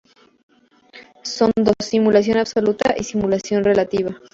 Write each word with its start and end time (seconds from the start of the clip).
Son 1.21 1.51
dos: 1.55 1.75
"simulación 1.83 2.39
absoluta" 2.39 2.95
y 2.97 3.03
"simulación 3.03 3.63
relativa". 3.63 4.19